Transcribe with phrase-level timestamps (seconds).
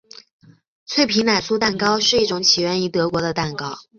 [0.87, 3.77] 脆皮奶酥蛋糕是一种起源于德国的蛋糕。